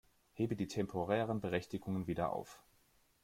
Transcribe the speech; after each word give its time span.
Hebe 0.33 0.55
die 0.55 0.65
temporären 0.65 1.41
Berechtigungen 1.41 2.07
wieder 2.07 2.33
auf. 2.33 2.63